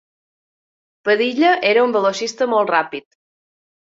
[1.09, 3.07] Padilla era un velocista molt ràpid.